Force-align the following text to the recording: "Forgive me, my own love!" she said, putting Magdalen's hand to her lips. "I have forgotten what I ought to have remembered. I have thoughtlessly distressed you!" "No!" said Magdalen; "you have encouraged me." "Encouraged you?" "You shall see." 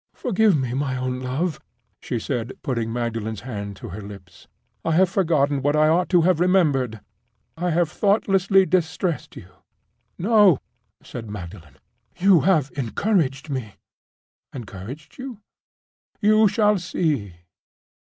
"Forgive 0.15 0.57
me, 0.57 0.73
my 0.73 0.97
own 0.97 1.19
love!" 1.19 1.59
she 1.99 2.17
said, 2.17 2.53
putting 2.63 2.91
Magdalen's 2.91 3.41
hand 3.41 3.75
to 3.75 3.89
her 3.89 4.01
lips. 4.01 4.47
"I 4.83 4.93
have 4.93 5.11
forgotten 5.11 5.61
what 5.61 5.75
I 5.75 5.89
ought 5.89 6.09
to 6.09 6.21
have 6.21 6.39
remembered. 6.39 7.01
I 7.55 7.69
have 7.69 7.87
thoughtlessly 7.91 8.65
distressed 8.65 9.35
you!" 9.35 9.47
"No!" 10.17 10.57
said 11.03 11.29
Magdalen; 11.29 11.77
"you 12.17 12.39
have 12.39 12.71
encouraged 12.75 13.51
me." 13.51 13.75
"Encouraged 14.51 15.19
you?" 15.19 15.37
"You 16.19 16.47
shall 16.47 16.79
see." 16.79 17.35